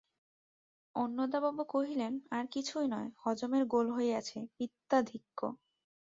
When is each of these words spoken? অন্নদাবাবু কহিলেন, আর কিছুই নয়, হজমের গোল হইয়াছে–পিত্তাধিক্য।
অন্নদাবাবু 0.95 1.63
কহিলেন, 1.69 2.13
আর 2.31 2.45
কিছুই 2.51 2.87
নয়, 2.87 3.09
হজমের 3.17 3.63
গোল 3.65 3.87
হইয়াছে–পিত্তাধিক্য। 3.91 5.39